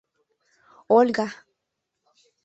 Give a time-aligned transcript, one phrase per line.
[0.97, 1.27] —Ольга!